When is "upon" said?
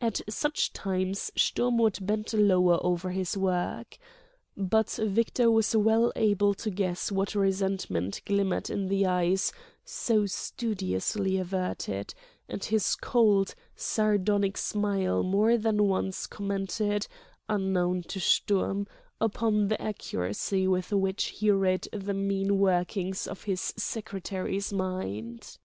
19.20-19.66